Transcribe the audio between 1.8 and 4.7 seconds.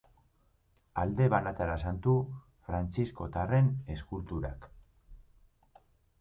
santu frantziskotarren eskulturak.